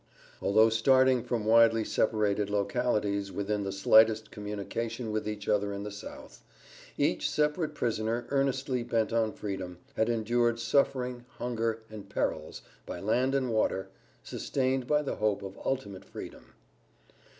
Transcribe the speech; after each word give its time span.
Although 0.41 0.71
starting 0.71 1.21
from 1.21 1.45
widely 1.45 1.83
separated 1.83 2.49
localities 2.49 3.31
without 3.31 3.63
the 3.63 3.71
slightest 3.71 4.31
communication 4.31 5.11
with 5.11 5.27
each 5.29 5.47
other 5.47 5.71
in 5.71 5.83
the 5.83 5.91
South, 5.91 6.43
each 6.97 7.29
separate 7.29 7.75
passenger 7.75 8.25
earnestly 8.31 8.81
bent 8.83 9.13
on 9.13 9.31
freedom, 9.31 9.77
had 9.95 10.09
endured 10.09 10.59
suffering, 10.59 11.25
hunger, 11.37 11.83
and 11.87 12.09
perils, 12.09 12.63
by 12.87 12.99
land 12.99 13.35
and 13.35 13.51
water, 13.51 13.89
sustained 14.23 14.87
by 14.87 15.03
the 15.03 15.17
hope 15.17 15.43
of 15.43 15.55
ultimate 15.63 16.05
freedom. 16.05 16.55